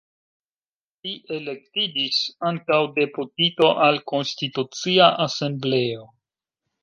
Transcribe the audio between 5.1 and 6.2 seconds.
Asembleo.